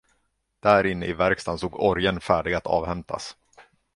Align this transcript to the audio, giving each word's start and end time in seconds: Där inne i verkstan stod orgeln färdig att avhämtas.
Där 0.59 0.85
inne 0.85 1.05
i 1.05 1.13
verkstan 1.13 1.57
stod 1.57 1.79
orgeln 1.79 2.19
färdig 2.21 2.53
att 2.53 2.67
avhämtas. 2.67 3.35